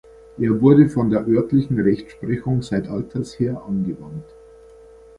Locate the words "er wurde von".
0.39-1.11